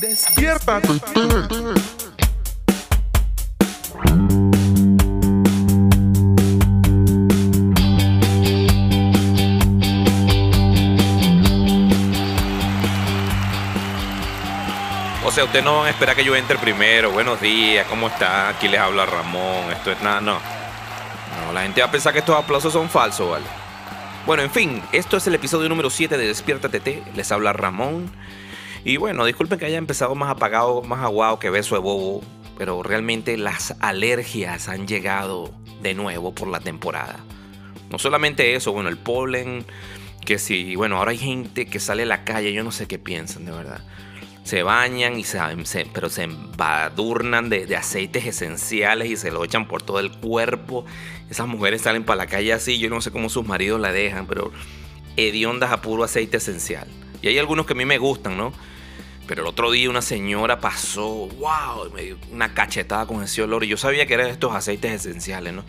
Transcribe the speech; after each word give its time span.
Despiértate. 0.00 0.88
O 15.24 15.30
sea, 15.32 15.44
ustedes 15.44 15.64
no 15.64 15.78
van 15.78 15.86
a 15.86 15.90
esperar 15.90 16.14
que 16.14 16.24
yo 16.24 16.36
entre 16.36 16.58
primero. 16.58 17.10
Buenos 17.10 17.40
días, 17.40 17.86
¿cómo 17.88 18.08
está? 18.08 18.50
Aquí 18.50 18.68
les 18.68 18.80
habla 18.80 19.06
Ramón. 19.06 19.72
Esto 19.72 19.92
es 19.92 20.02
nada, 20.02 20.20
no. 20.20 20.34
No, 20.34 21.52
la 21.54 21.62
gente 21.62 21.80
va 21.80 21.88
a 21.88 21.90
pensar 21.90 22.12
que 22.12 22.18
estos 22.18 22.36
aplausos 22.36 22.72
son 22.72 22.90
falsos, 22.90 23.30
¿vale? 23.30 23.46
Bueno, 24.26 24.42
en 24.42 24.50
fin, 24.50 24.82
esto 24.92 25.16
es 25.16 25.26
el 25.26 25.34
episodio 25.34 25.70
número 25.70 25.88
7 25.88 26.18
de 26.18 26.26
Despierta 26.26 26.68
TT. 26.68 27.14
Les 27.14 27.32
habla 27.32 27.54
Ramón. 27.54 28.10
Y 28.86 28.98
bueno, 28.98 29.24
disculpen 29.24 29.58
que 29.58 29.66
haya 29.66 29.78
empezado 29.78 30.14
más 30.14 30.30
apagado, 30.30 30.80
más 30.82 31.00
aguado 31.00 31.40
que 31.40 31.50
beso 31.50 31.74
de 31.74 31.80
bobo. 31.80 32.22
Pero 32.56 32.84
realmente 32.84 33.36
las 33.36 33.74
alergias 33.80 34.68
han 34.68 34.86
llegado 34.86 35.52
de 35.82 35.92
nuevo 35.94 36.32
por 36.32 36.46
la 36.46 36.60
temporada. 36.60 37.18
No 37.90 37.98
solamente 37.98 38.54
eso, 38.54 38.70
bueno, 38.72 38.88
el 38.88 38.96
polen, 38.96 39.66
que 40.24 40.38
sí, 40.38 40.76
bueno, 40.76 40.98
ahora 40.98 41.10
hay 41.10 41.18
gente 41.18 41.66
que 41.66 41.80
sale 41.80 42.04
a 42.04 42.06
la 42.06 42.22
calle, 42.22 42.52
yo 42.52 42.62
no 42.62 42.70
sé 42.70 42.86
qué 42.86 43.00
piensan, 43.00 43.44
de 43.44 43.50
verdad 43.50 43.82
se 44.44 44.62
bañan 44.62 45.18
y 45.18 45.24
se, 45.24 45.40
pero 45.92 46.08
se 46.08 46.22
embadurnan 46.22 47.48
de, 47.48 47.74
aceites 47.74 48.26
esenciales 48.26 49.10
y 49.10 49.16
se 49.16 49.32
lo 49.32 49.42
echan 49.42 49.66
por 49.66 49.82
todo 49.82 49.98
el 49.98 50.12
cuerpo. 50.12 50.84
Esas 51.28 51.48
mujeres 51.48 51.82
salen 51.82 52.04
para 52.04 52.18
la 52.18 52.26
calle 52.28 52.52
así, 52.52 52.78
yo 52.78 52.88
no 52.88 53.00
sé 53.00 53.10
cómo 53.10 53.28
sus 53.28 53.44
maridos 53.44 53.80
la 53.80 53.90
dejan, 53.90 54.28
pero 54.28 54.52
hediondas 55.16 55.72
a 55.72 55.82
puro 55.82 56.04
aceite 56.04 56.36
esencial. 56.36 56.86
Y 57.22 57.26
hay 57.26 57.38
algunos 57.38 57.66
que 57.66 57.72
a 57.72 57.76
mí 57.76 57.84
me 57.84 57.98
gustan, 57.98 58.36
¿no? 58.36 58.52
Pero 59.26 59.42
el 59.42 59.48
otro 59.48 59.70
día 59.70 59.90
una 59.90 60.02
señora 60.02 60.60
pasó, 60.60 61.26
wow, 61.26 61.90
me 61.92 62.02
dio 62.02 62.18
una 62.30 62.54
cachetada 62.54 63.06
con 63.06 63.22
ese 63.22 63.42
olor 63.42 63.64
y 63.64 63.68
yo 63.68 63.76
sabía 63.76 64.06
que 64.06 64.14
eran 64.14 64.28
estos 64.28 64.54
aceites 64.54 65.04
esenciales, 65.06 65.52
¿no? 65.52 65.64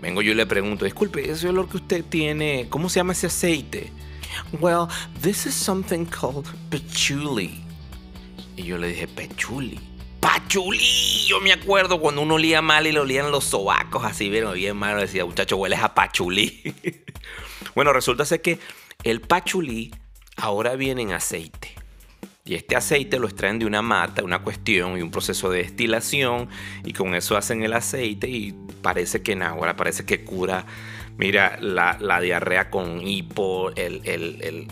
Vengo 0.00 0.22
yo 0.22 0.32
y 0.32 0.34
le 0.34 0.46
pregunto, 0.46 0.84
disculpe, 0.84 1.30
ese 1.30 1.48
olor 1.48 1.68
que 1.68 1.76
usted 1.76 2.04
tiene, 2.04 2.66
¿cómo 2.70 2.88
se 2.88 3.00
llama 3.00 3.12
ese 3.12 3.26
aceite? 3.26 3.92
Well, 4.60 4.88
this 5.22 5.46
is 5.46 5.54
something 5.54 6.04
called 6.06 6.46
patchouli. 6.70 7.66
Y 8.56 8.64
yo 8.64 8.78
le 8.78 8.88
dije, 8.88 9.06
Pechuli. 9.06 9.78
¡Pachuli! 10.20 11.26
Yo 11.28 11.40
me 11.40 11.52
acuerdo 11.52 12.00
cuando 12.00 12.22
uno 12.22 12.34
olía 12.34 12.62
mal 12.62 12.86
y 12.86 12.92
le 12.92 13.00
olían 13.00 13.30
los 13.30 13.44
sobacos 13.44 14.04
así, 14.04 14.30
vieron 14.30 14.54
bien 14.54 14.76
mal. 14.76 14.98
Decía, 14.98 15.24
muchacho, 15.24 15.56
hueles 15.56 15.78
a 15.80 15.94
pachulí. 15.94 16.74
bueno, 17.74 17.92
resulta 17.92 18.24
ser 18.24 18.40
que 18.40 18.58
el 19.04 19.20
pachulí 19.20 19.94
ahora 20.36 20.74
viene 20.74 21.02
en 21.02 21.12
aceite. 21.12 21.75
Y 22.46 22.54
este 22.54 22.76
aceite 22.76 23.18
lo 23.18 23.26
extraen 23.26 23.58
de 23.58 23.66
una 23.66 23.82
mata, 23.82 24.22
una 24.22 24.42
cuestión 24.42 24.96
y 24.96 25.02
un 25.02 25.10
proceso 25.10 25.50
de 25.50 25.58
destilación. 25.58 26.48
Y 26.84 26.92
con 26.92 27.14
eso 27.14 27.36
hacen 27.36 27.62
el 27.62 27.72
aceite 27.72 28.28
y 28.28 28.54
parece 28.82 29.20
que 29.22 29.34
ahora 29.34 29.76
parece 29.76 30.06
que 30.06 30.24
cura, 30.24 30.64
mira, 31.18 31.58
la, 31.60 32.20
diarrea 32.20 32.70
con 32.70 33.06
hipo, 33.06 33.70
el, 33.74 34.00
el 34.04 34.68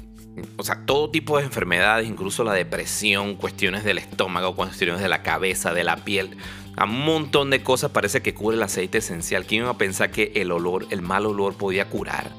o 0.57 0.65
sea, 0.65 0.85
todo 0.85 1.11
tipo 1.11 1.39
de 1.39 1.45
enfermedades, 1.45 2.09
incluso 2.09 2.45
la 2.45 2.53
depresión, 2.53 3.37
cuestiones 3.37 3.85
del 3.85 3.99
estómago, 3.99 4.55
cuestiones 4.57 5.01
de 5.01 5.09
la 5.09 5.23
cabeza, 5.23 5.73
de 5.73 5.85
la 5.85 5.97
piel, 5.97 6.37
a 6.77 6.85
un 6.85 7.05
montón 7.05 7.51
de 7.51 7.63
cosas 7.63 7.91
parece 7.91 8.23
que 8.23 8.35
cubre 8.35 8.57
el 8.57 8.63
aceite 8.63 8.99
esencial. 8.99 9.45
¿Quién 9.47 9.63
iba 9.63 9.71
a 9.71 9.79
pensar 9.79 10.11
que 10.11 10.33
el 10.35 10.51
olor, 10.51 10.87
el 10.91 11.03
mal 11.03 11.27
olor 11.27 11.57
podía 11.57 11.89
curar? 11.89 12.31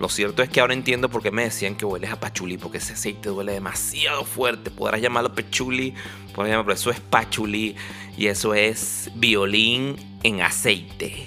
Lo 0.00 0.08
cierto 0.08 0.42
es 0.42 0.48
que 0.48 0.60
ahora 0.60 0.72
entiendo 0.72 1.10
por 1.10 1.22
qué 1.22 1.30
me 1.30 1.44
decían 1.44 1.76
que 1.76 1.84
hueles 1.84 2.10
a 2.10 2.18
pachuli, 2.18 2.56
porque 2.56 2.78
ese 2.78 2.94
aceite 2.94 3.28
duele 3.28 3.52
demasiado 3.52 4.24
fuerte. 4.24 4.70
Podrás 4.70 5.02
llamarlo 5.02 5.34
pachuli, 5.34 5.94
podrás 6.34 6.52
llamarlo, 6.52 6.64
pero 6.64 6.74
eso 6.74 6.90
es 6.90 7.00
pachuli 7.00 7.76
y 8.16 8.28
eso 8.28 8.54
es 8.54 9.10
violín 9.14 9.96
en 10.22 10.40
aceite. 10.40 11.26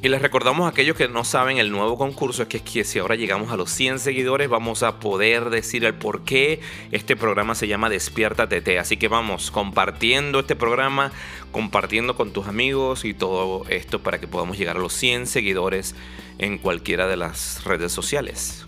Y 0.00 0.08
les 0.08 0.22
recordamos 0.22 0.66
a 0.66 0.68
aquellos 0.68 0.96
que 0.96 1.08
no 1.08 1.24
saben 1.24 1.58
el 1.58 1.72
nuevo 1.72 1.98
concurso 1.98 2.44
es 2.44 2.48
que, 2.48 2.84
si 2.84 3.00
ahora 3.00 3.16
llegamos 3.16 3.50
a 3.50 3.56
los 3.56 3.68
100 3.70 3.98
seguidores 3.98 4.48
vamos 4.48 4.84
a 4.84 5.00
poder 5.00 5.50
decir 5.50 5.84
el 5.84 5.94
por 5.94 6.22
qué 6.22 6.60
este 6.92 7.16
programa 7.16 7.56
se 7.56 7.66
llama 7.66 7.90
Despierta 7.90 8.48
TT. 8.48 8.78
Así 8.78 8.96
que 8.96 9.08
vamos 9.08 9.50
compartiendo 9.50 10.38
este 10.38 10.54
programa, 10.54 11.10
compartiendo 11.50 12.14
con 12.14 12.32
tus 12.32 12.46
amigos 12.46 13.04
y 13.04 13.12
todo 13.12 13.64
esto 13.70 14.00
para 14.00 14.20
que 14.20 14.28
podamos 14.28 14.56
llegar 14.56 14.76
a 14.76 14.80
los 14.80 14.92
100 14.92 15.26
seguidores 15.26 15.96
en 16.38 16.58
cualquiera 16.58 17.06
de 17.06 17.16
las 17.16 17.64
redes 17.64 17.92
sociales. 17.92 18.66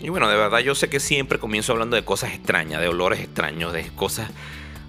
Y 0.00 0.08
bueno, 0.08 0.28
de 0.28 0.36
verdad 0.36 0.60
yo 0.60 0.74
sé 0.74 0.88
que 0.88 1.00
siempre 1.00 1.38
comienzo 1.38 1.72
hablando 1.72 1.96
de 1.96 2.04
cosas 2.04 2.32
extrañas, 2.32 2.80
de 2.80 2.88
olores 2.88 3.20
extraños, 3.20 3.72
de 3.72 3.86
cosas 3.94 4.30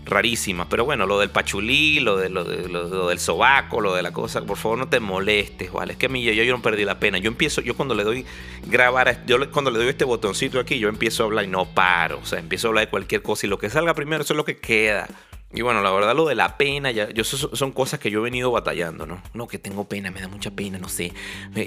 rarísimas. 0.06 0.68
Pero 0.70 0.86
bueno, 0.86 1.06
lo 1.06 1.20
del 1.20 1.30
pachulí, 1.30 2.00
lo, 2.00 2.18
de, 2.18 2.30
lo, 2.30 2.44
del 2.46 3.20
sobaco, 3.20 3.82
lo 3.82 3.94
de 3.94 4.04
la 4.04 4.12
cosa, 4.12 4.42
por 4.46 4.58
favor 4.58 4.78
no 4.78 4.88
te 4.88 5.00
molestes, 5.00 5.72
¿vale? 5.72 5.94
Es 5.94 6.00
que 6.00 6.06
a 6.06 6.09
mí 6.09 6.24
yo, 6.24 6.32
yo 6.32 6.56
no 6.56 6.62
perdí 6.62 6.86
la 6.86 7.00
pena. 7.00 7.18
Yo 7.18 7.28
empiezo, 7.28 7.62
yo 7.62 7.76
cuando 7.76 7.94
le 7.94 8.04
doy 8.04 8.26
grabar, 8.68 9.26
yo 9.26 9.52
cuando 9.52 9.72
le 9.72 9.80
doy 9.80 9.90
este 9.90 10.06
botoncito 10.06 10.59
aquí, 10.59 10.80
yo 10.80 10.88
empiezo 10.88 11.24
a 11.24 11.26
hablar 11.26 11.46
y 11.46 11.48
no 11.48 11.66
paro. 11.66 12.20
O 12.20 12.26
sea, 12.26 12.40
empiezo 12.40 12.68
a 12.68 12.70
hablar 12.70 12.86
de 12.86 12.90
cualquier 12.90 13.22
cosa 13.22 13.48
y 13.48 13.50
lo 13.50 13.59
que 13.59 13.70
salga 13.70 13.94
primero, 13.94 14.24
eso 14.24 14.34
es 14.34 14.38
lo 14.38 14.46
que 14.46 14.58
queda. 14.58 15.08
Y 15.54 15.62
bueno, 15.62 15.82
la 15.82 15.92
verdad 15.92 16.16
lo 16.16 16.26
de 16.26 16.36
la 16.36 16.58
pena, 16.58 16.92
ya, 16.92 17.10
yo, 17.10 17.26
son, 17.26 17.72
cosas 17.74 18.00
que 18.00 18.10
yo 18.10 18.20
he 18.20 18.24
venido 18.24 18.52
batallando, 18.52 19.06
¿no? 19.06 19.22
No, 19.34 19.48
que 19.48 19.60
tengo 19.60 19.84
pena, 19.84 20.10
me 20.10 20.22
da 20.22 20.30
mucha 20.30 20.52
pena, 20.52 20.78
no 20.78 20.88
sé, 20.88 21.12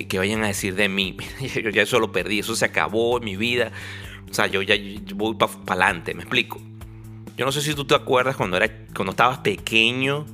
que 0.09 0.19
vayan 0.19 0.43
a 0.43 0.47
decir 0.47 0.75
de 0.75 0.89
mí. 0.89 1.17
yo 1.63 1.71
ya 1.71 1.83
eso 1.83 2.01
lo 2.01 2.11
perdí, 2.11 2.39
eso 2.39 2.57
se 2.57 2.65
acabó 2.65 3.19
en 3.19 3.25
mi 3.25 3.37
vida. 3.37 3.73
O 4.31 4.35
sea, 4.35 4.47
yo 4.47 4.63
ya 4.63 4.75
voy 5.15 5.35
para 5.35 5.53
adelante, 5.67 6.15
me 6.15 6.23
explico. 6.23 6.61
Yo 7.37 7.45
no 7.45 7.53
sé 7.53 7.61
si 7.61 7.75
tú 7.75 7.85
te 7.85 7.95
acuerdas 7.95 8.37
cuando, 8.37 8.57
era, 8.57 8.71
cuando 8.95 9.11
estabas 9.11 9.39
pequeño 9.39 10.25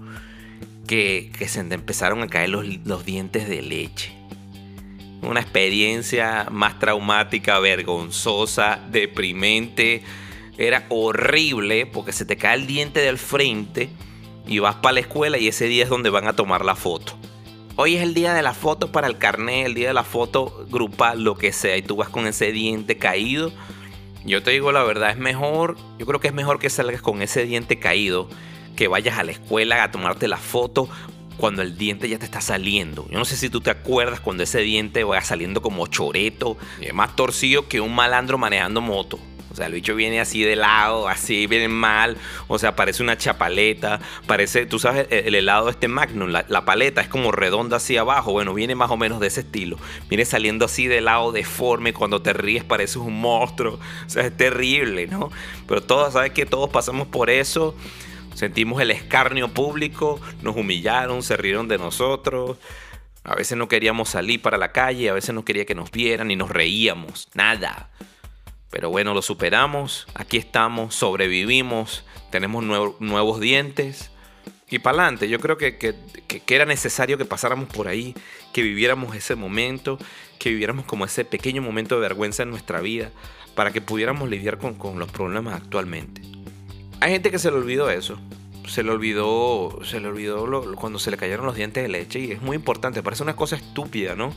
que, 0.87 1.32
se 1.47 1.65
te 1.65 1.75
empezaron 1.75 2.22
a 2.22 2.28
caer 2.28 2.50
los, 2.50 2.65
los 2.84 3.05
dientes 3.05 3.49
de 3.49 3.62
leche. 3.62 4.12
Una 5.22 5.41
experiencia 5.41 6.47
más 6.50 6.78
traumática, 6.78 7.59
vergonzosa, 7.59 8.81
deprimente. 8.91 10.03
Era 10.60 10.87
horrible 10.88 11.87
porque 11.87 12.12
se 12.12 12.25
te 12.25 12.37
cae 12.37 12.56
el 12.56 12.66
diente 12.66 13.00
del 13.00 13.19
frente 13.19 13.91
y 14.47 14.60
vas 14.60 14.76
para 14.76 14.94
la 14.94 15.00
escuela 15.00 15.38
y 15.38 15.48
ese 15.48 15.66
día 15.66 15.82
es 15.82 15.91
donde 15.91 16.10
van 16.10 16.28
a 16.28 16.37
tomar 16.37 16.65
la 16.65 16.76
foto. 16.76 17.15
Hoy 17.76 17.97
es 17.97 18.03
el 18.03 18.15
día 18.15 18.34
de 18.34 18.43
la 18.43 18.54
foto 18.54 18.93
para 18.93 19.06
el 19.06 19.19
carnet, 19.19 19.66
el 19.66 19.75
día 19.75 19.88
de 19.88 19.94
la 19.94 20.04
foto 20.04 20.66
grupal, 20.70 21.25
lo 21.25 21.37
que 21.37 21.53
sea, 21.53 21.76
y 21.76 21.82
tú 21.82 21.97
vas 21.97 22.10
con 22.10 22.26
ese 22.26 22.53
diente 22.53 22.99
caído 22.99 23.53
yo 24.25 24.43
te 24.43 24.50
digo 24.50 24.70
la 24.70 24.82
verdad, 24.82 25.10
es 25.10 25.16
mejor, 25.16 25.76
yo 25.99 26.06
creo 26.06 26.20
que 26.20 26.28
es 26.28 26.34
mejor 26.34 26.59
que 26.59 26.69
salgas 26.69 27.00
con 27.00 27.22
ese 27.22 27.44
diente 27.44 27.78
caído, 27.78 28.28
que 28.76 28.88
vayas 28.88 29.19
a 29.19 29.25
la 29.25 29.32
escuela 29.32 29.82
a 29.82 29.91
tomarte 29.91 30.28
la 30.28 30.37
foto 30.37 30.88
cuando 31.38 31.62
el 31.62 31.78
diente 31.78 32.09
ya 32.09 32.19
te 32.19 32.26
está 32.26 32.43
saliendo. 32.43 33.06
Yo 33.10 33.19
no 33.19 33.25
sé 33.25 33.37
si 33.37 33.49
tú 33.49 33.62
te 33.62 33.70
acuerdas 33.70 34.20
cuando 34.20 34.43
ese 34.43 34.60
diente 34.60 35.04
va 35.04 35.20
saliendo 35.22 35.62
como 35.62 35.87
choreto, 35.87 36.59
más 36.93 37.16
torcido 37.16 37.66
que 37.66 37.81
un 37.81 37.94
malandro 37.94 38.37
manejando 38.37 38.82
moto. 38.82 39.19
O 39.50 39.56
sea, 39.56 39.66
el 39.66 39.72
bicho 39.72 39.94
viene 39.94 40.21
así 40.21 40.43
de 40.43 40.56
lado, 40.56 41.09
así 41.09 41.47
viene 41.47 41.69
mal. 41.69 42.16
O 42.47 42.59
sea, 42.59 42.77
parece 42.77 43.03
una 43.03 43.19
chapaleta. 43.19 44.00
Parece, 44.27 44.66
tú 44.66 44.78
sabes, 44.78 45.09
el 45.11 45.34
helado 45.34 45.66
de 45.66 45.72
este 45.72 45.88
Magnum, 45.88 46.31
la, 46.31 46.65
paleta 46.65 47.00
es 47.00 47.09
como 47.09 47.33
redonda 47.33 47.78
hacia 47.78 48.03
abajo. 48.03 48.33
Bueno, 48.33 48.55
viene 48.55 48.75
más 48.75 48.91
o 48.91 48.97
menos 48.97 49.21
de 49.21 49.27
ese 49.27 49.41
estilo. 49.41 49.77
Viene 50.09 50.25
saliendo 50.25 50.66
así 50.66 50.87
de 50.87 51.00
lado 51.00 51.33
deforme. 51.33 51.93
Cuando 51.93 52.22
te 52.22 52.33
ríes 52.33 52.65
pareces 52.65 52.97
un 52.97 53.21
monstruo. 53.21 53.81
O 54.06 54.11
sea, 54.11 54.27
es 54.27 54.37
terrible, 54.37 55.06
¿no? 55.09 55.31
Pero 55.67 55.82
todos, 55.82 56.12
¿sabes 56.12 56.31
que 56.32 56.47
Todos 56.47 56.71
pasamos 56.71 57.09
por 57.09 57.31
eso. 57.31 57.75
Sentimos 58.34 58.81
el 58.81 58.93
escarnio 58.93 59.49
público. 59.49 60.21
Nos 60.43 60.56
humillaron, 60.56 61.22
se 61.22 61.37
rieron 61.37 61.67
de 61.67 61.78
nosotros. 61.78 62.56
A 63.25 63.34
veces 63.34 63.59
no 63.59 63.69
queríamos 63.69 64.09
salir 64.09 64.41
para 64.41 64.56
la 64.56 64.72
calle, 64.72 65.11
a 65.11 65.12
veces 65.12 65.34
no 65.34 65.44
quería 65.44 65.67
que 65.67 65.75
nos 65.75 65.91
vieran 65.91 66.31
y 66.31 66.37
nos 66.37 66.50
reíamos. 66.50 67.28
Nada. 67.34 67.91
Pero 68.70 68.91
bueno, 68.91 69.14
lo 69.14 69.22
superamos, 69.22 70.06
aquí 70.14 70.36
estamos, 70.36 70.94
sobrevivimos, 70.94 72.04
tenemos 72.31 72.64
nuevos 73.00 73.41
dientes 73.41 74.11
y 74.70 74.78
para 74.78 75.02
adelante. 75.02 75.28
Yo 75.28 75.40
creo 75.40 75.58
que, 75.58 75.76
que, 75.76 75.94
era 76.55 76.64
necesario 76.64 77.19
que 77.19 77.25
pasáramos 77.25 77.69
por 77.69 77.88
ahí, 77.88 78.14
que 78.52 78.62
viviéramos 78.62 79.17
ese 79.17 79.34
momento, 79.34 79.99
que 80.38 80.50
viviéramos 80.50 80.84
como 80.84 81.05
ese 81.05 81.25
pequeño 81.25 81.62
momento 81.62 81.96
de 81.96 82.02
vergüenza 82.02 82.44
en 82.44 82.50
nuestra 82.50 82.81
vida 82.81 83.11
para 83.56 83.72
que 83.72 83.81
pudiéramos 83.81 84.28
lidiar 84.31 84.58
con, 84.58 84.75
con 84.75 85.00
los 85.00 85.11
problemas 85.11 85.55
actualmente. 85.55 86.22
Hay 87.00 87.12
gente 87.12 87.32
que 87.32 87.40
se 87.40 87.50
le 87.50 87.56
olvidó 87.56 87.90
eso, 87.90 88.20
se 88.69 88.84
le 88.84 88.90
olvidó, 88.90 89.81
se 89.82 89.99
le 89.99 90.06
olvidó 90.06 90.46
cuando 90.76 91.00
se 91.00 91.11
le 91.11 91.17
cayeron 91.17 91.46
los 91.46 91.56
dientes 91.56 91.82
de 91.82 91.88
leche 91.88 92.20
y 92.20 92.31
es 92.31 92.40
muy 92.40 92.55
importante, 92.55 93.02
parece 93.02 93.25
una 93.25 93.34
cosa 93.34 93.56
estúpida, 93.56 94.14
¿no? 94.14 94.32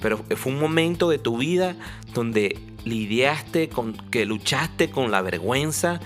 Pero 0.00 0.18
fue 0.36 0.52
un 0.52 0.60
momento 0.60 1.08
de 1.08 1.18
tu 1.18 1.38
vida 1.38 1.74
donde 2.12 2.58
lidiaste 2.88 3.68
con, 3.68 3.94
que 4.10 4.24
luchaste 4.24 4.90
con 4.90 5.10
la 5.10 5.22
vergüenza, 5.22 6.00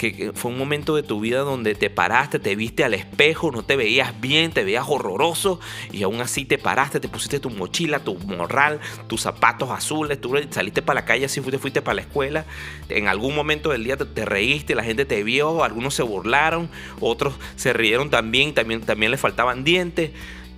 que 0.00 0.32
fue 0.34 0.50
un 0.50 0.56
momento 0.56 0.96
de 0.96 1.02
tu 1.02 1.20
vida 1.20 1.40
donde 1.40 1.74
te 1.74 1.90
paraste, 1.90 2.38
te 2.38 2.56
viste 2.56 2.84
al 2.84 2.94
espejo, 2.94 3.50
no 3.50 3.62
te 3.62 3.76
veías 3.76 4.18
bien, 4.18 4.50
te 4.50 4.64
veías 4.64 4.86
horroroso 4.88 5.60
y 5.92 6.04
aún 6.04 6.22
así 6.22 6.46
te 6.46 6.56
paraste, 6.56 7.00
te 7.00 7.08
pusiste 7.08 7.38
tu 7.38 7.50
mochila, 7.50 7.98
tu 7.98 8.18
morral, 8.20 8.80
tus 9.08 9.20
zapatos 9.20 9.68
azules, 9.68 10.18
tú 10.18 10.34
saliste 10.48 10.80
para 10.80 11.00
la 11.00 11.04
calle, 11.04 11.26
así 11.26 11.42
fuiste, 11.42 11.82
para 11.82 11.96
la 11.96 12.00
escuela. 12.00 12.46
En 12.88 13.08
algún 13.08 13.34
momento 13.34 13.72
del 13.72 13.84
día 13.84 13.98
te, 13.98 14.24
reíste, 14.24 14.74
la 14.74 14.84
gente 14.84 15.04
te 15.04 15.22
vio, 15.22 15.62
algunos 15.62 15.94
se 15.94 16.02
burlaron, 16.02 16.70
otros 16.98 17.34
se 17.56 17.74
rieron 17.74 18.08
también, 18.08 18.54
también, 18.54 18.80
también 18.80 19.10
le 19.10 19.18
faltaban 19.18 19.64
dientes 19.64 20.12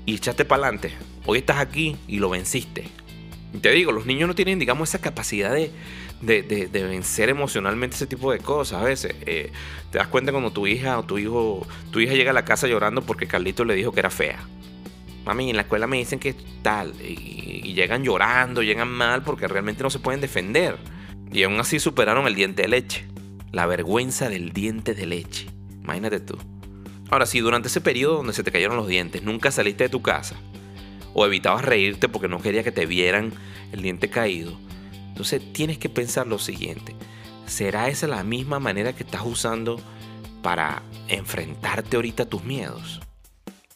y 0.07 0.15
echaste 0.15 0.45
para 0.45 0.63
adelante. 0.63 0.93
Hoy 1.27 1.39
estás 1.39 1.59
aquí 1.59 1.97
y 2.07 2.21
lo 2.21 2.31
venciste. 2.31 3.02
Te 3.61 3.71
digo, 3.71 3.93
los 3.93 4.07
niños 4.07 4.29
no 4.29 4.35
tienen, 4.35 4.59
digamos, 4.59 4.89
esa 4.89 5.01
capacidad 5.01 5.53
de, 5.53 5.71
de, 6.23 6.85
vencer 6.85 7.29
emocionalmente 7.29 7.97
ese 7.97 8.07
tipo 8.07 8.33
de 8.33 8.39
cosas 8.39 8.81
a 8.81 8.85
veces. 8.85 9.15
Eh, 9.27 9.53
te 9.91 9.99
das 9.99 10.07
cuenta 10.09 10.33
cuando 10.33 10.53
tu 10.53 10.67
hija 10.67 10.99
o 10.99 11.03
tu 11.03 11.19
hijo, 11.19 11.67
tu 11.91 12.01
hija 12.01 12.15
llega 12.15 12.31
a 12.31 12.35
la 12.35 12.45
casa 12.45 12.67
llorando 12.67 13.03
porque 13.03 13.27
Carlito 13.27 13.65
le 13.65 13.75
dijo 13.75 13.93
que 13.93 14.01
era 14.01 14.11
fea. 14.11 14.39
Mami, 15.25 15.51
en 15.51 15.57
la 15.57 15.63
escuela 15.63 15.87
me 15.87 15.99
dicen 15.99 16.19
que 16.19 16.35
tal. 16.63 16.95
Y, 17.03 17.61
y, 17.65 17.75
llegan 17.75 18.03
llorando, 18.03 18.63
llegan 18.63 18.89
mal 18.89 19.23
porque 19.23 19.47
realmente 19.49 19.83
no 19.83 19.91
se 19.91 19.99
pueden 19.99 20.21
defender. 20.21 20.77
Y 21.31 21.43
aún 21.43 21.61
así 21.61 21.79
superaron 21.79 22.27
el 22.27 22.35
diente 22.35 22.63
de 22.63 22.69
leche. 22.69 23.07
La 23.53 23.67
vergüenza 23.67 24.29
del 24.29 24.53
diente 24.53 24.95
de 24.95 25.07
leche. 25.07 25.49
Imagínate 25.83 26.21
tú. 26.21 26.39
Ahora, 27.11 27.27
si 27.27 27.41
durante 27.41 27.69
ese 27.69 27.83
periodo 27.83 28.17
donde 28.17 28.33
se 28.33 28.43
te 28.43 28.51
cayeron 28.51 28.79
los 28.79 28.89
dientes 28.89 29.23
nunca 29.23 29.51
saliste 29.51 29.85
de 29.85 29.91
tu 29.91 30.01
casa, 30.01 30.37
o 31.15 31.27
evitabas 31.27 31.65
reírte 31.65 32.09
porque 32.09 32.29
no 32.29 32.41
quería 32.41 32.63
que 32.63 32.73
te 32.73 32.87
vieran 32.87 33.33
el 33.73 33.83
diente 33.83 34.11
caído, 34.11 34.57
entonces 35.09 35.43
tienes 35.53 35.79
que 35.79 35.89
pensar 35.89 36.27
lo 36.27 36.39
siguiente. 36.39 36.95
¿Será 37.47 37.89
esa 37.89 38.07
la 38.07 38.25
misma 38.25 38.61
manera 38.61 38.95
que 38.95 39.03
estás 39.03 39.23
usando 39.25 39.81
para 40.43 40.83
enfrentarte 41.09 41.97
ahorita 41.97 42.23
a 42.23 42.29
tus 42.29 42.45
miedos? 42.45 43.01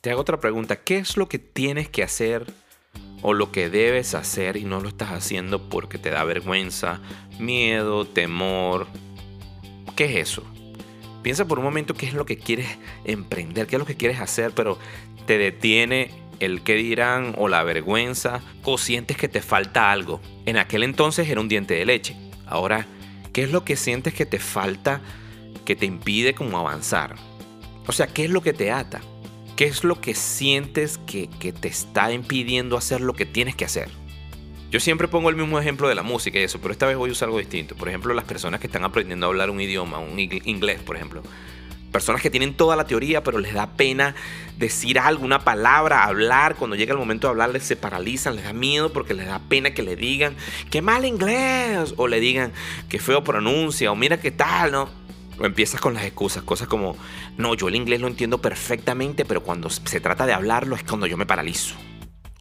Te 0.01 0.11
hago 0.11 0.21
otra 0.21 0.41
pregunta. 0.41 0.77
¿Qué 0.77 0.99
es 0.99 1.17
lo 1.17 1.29
que 1.29 1.39
tienes 1.39 1.89
que 1.89 2.03
hacer 2.03 2.47
o 3.23 3.35
lo 3.35 3.53
que 3.53 3.69
debes 3.69 4.15
hacer 4.15 4.57
y 4.57 4.65
no 4.65 4.81
lo 4.81 4.89
estás 4.89 5.11
haciendo 5.11 5.69
porque 5.69 5.99
te 5.99 6.11
da 6.11 6.25
vergüenza, 6.25 7.01
miedo, 7.39 8.07
temor? 8.07 8.87
¿Qué 9.95 10.05
es 10.05 10.31
eso? 10.31 10.43
Piensa 11.23 11.45
por 11.45 11.59
un 11.59 11.65
momento 11.65 11.95
qué 11.95 12.07
es 12.07 12.15
lo 12.15 12.25
que 12.25 12.39
quieres 12.39 12.69
emprender, 13.05 13.67
qué 13.67 13.77
es 13.77 13.81
lo 13.81 13.87
que 13.87 13.97
quieres 13.97 14.21
hacer, 14.21 14.53
pero 14.53 14.79
te 15.27 15.39
detiene 15.39 16.11
el 16.41 16.63
que 16.63 16.75
dirán 16.75 17.35
o 17.39 17.49
la 17.49 17.63
vergüenza 17.63 18.41
o 18.65 18.79
sientes 18.79 19.17
que 19.17 19.29
te 19.29 19.43
falta 19.43 19.93
algo. 19.93 20.21
En 20.45 20.57
aquel 20.57 20.83
entonces 20.83 21.29
era 21.29 21.41
un 21.41 21.49
diente 21.49 21.75
de 21.75 21.85
leche. 21.85 22.17
Ahora, 22.47 22.87
¿qué 23.33 23.43
es 23.43 23.51
lo 23.51 23.65
que 23.65 23.77
sientes 23.77 24.15
que 24.15 24.27
te 24.27 24.39
falta 24.39 25.01
que 25.65 25.77
te 25.77 25.87
impide 25.87 26.35
como 26.35 26.59
avanzar? 26.59 27.17
O 27.87 27.93
sea, 27.93 28.07
¿qué 28.07 28.25
es 28.25 28.31
lo 28.31 28.43
que 28.43 28.53
te 28.53 28.71
ata? 28.71 29.01
¿Qué 29.57 29.65
es 29.65 29.85
lo 29.85 30.01
que 30.01 30.15
sientes 30.15 30.99
que, 31.07 31.29
que 31.29 31.53
te 31.53 31.69
está 31.69 32.13
impidiendo 32.13 32.77
hacer 32.77 33.01
lo 33.01 33.15
que 33.15 33.27
tienes 33.27 33.57
que 33.57 33.65
hacer? 33.65 33.89
Yo 34.71 34.81
siempre 34.81 35.09
pongo 35.09 35.31
el 35.31 35.37
mismo 35.37 35.59
ejemplo 35.59 35.89
de 35.89 35.95
la 35.95 36.03
música 36.03 36.39
y 36.39 36.43
eso, 36.43 36.61
pero 36.61 36.73
esta 36.73 36.87
vez 36.87 36.97
voy 36.97 37.09
a 37.09 37.13
usar 37.13 37.29
algo 37.29 37.39
distinto. 37.39 37.77
Por 37.77 37.89
ejemplo, 37.89 38.13
las 38.13 38.25
personas 38.25 38.61
que 38.61 38.67
están 38.67 38.85
aprendiendo 38.85 39.27
a 39.27 39.29
hablar 39.29 39.49
un 39.51 39.61
idioma, 39.61 39.99
un 39.99 40.19
inglés, 40.19 40.83
por 40.83 40.97
ejemplo. 40.97 41.23
Personas 41.97 42.21
que 42.21 42.29
tienen 42.29 42.53
toda 42.53 42.77
la 42.77 42.85
teoría, 42.85 43.23
pero 43.23 43.39
les 43.39 43.55
da 43.55 43.69
pena 43.69 44.15
decir 44.59 44.99
algo, 44.99 45.25
una 45.25 45.45
palabra, 45.45 46.05
hablar. 46.05 46.57
Cuando 46.57 46.77
llega 46.77 46.93
el 46.93 46.99
momento 46.99 47.27
de 47.27 47.31
hablar, 47.31 47.59
se 47.59 47.75
paralizan, 47.75 48.37
les 48.37 48.45
da 48.45 48.53
miedo 48.53 48.93
porque 48.93 49.15
les 49.15 49.27
da 49.27 49.39
pena 49.39 49.71
que 49.71 49.83
le 49.83 49.97
digan 49.97 50.37
que 50.71 50.83
mal 50.83 51.07
inglés 51.07 51.95
o 51.97 52.07
le 52.07 52.21
digan 52.21 52.53
que 52.91 52.99
feo 52.99 53.25
pronuncia 53.25 53.91
o 53.91 53.97
mira 53.97 54.21
qué 54.21 54.31
tal, 54.31 54.73
¿no? 54.73 54.91
Empiezas 55.41 55.81
con 55.81 55.95
las 55.95 56.05
excusas, 56.05 56.43
cosas 56.43 56.69
como, 56.69 56.99
no, 57.39 57.55
yo 57.55 57.69
el 57.69 57.77
inglés 57.77 58.03
lo 58.03 58.09
entiendo 58.09 58.43
perfectamente, 58.43 59.25
pero 59.25 59.43
cuando 59.43 59.71
se 59.71 59.99
trata 59.99 60.27
de 60.27 60.35
hablarlo 60.35 60.77
es 60.77 60.83
cuando 60.83 61.07
yo 61.07 61.17
me 61.17 61.25
paralizo. 61.25 61.77